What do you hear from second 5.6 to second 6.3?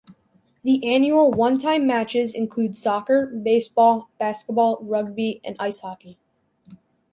hockey.